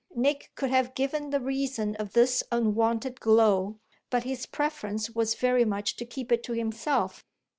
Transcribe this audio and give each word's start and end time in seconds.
Nick 0.15 0.51
could 0.55 0.71
have 0.71 0.95
given 0.95 1.29
the 1.29 1.39
reason 1.39 1.95
of 1.97 2.13
this 2.13 2.43
unwonted 2.51 3.19
glow, 3.19 3.77
but 4.09 4.23
his 4.23 4.47
preference 4.47 5.11
was 5.11 5.35
very 5.35 5.63
much 5.63 5.95
to 5.95 6.05
keep 6.07 6.31
it 6.31 6.41
to 6.41 6.53
himself. 6.53 7.23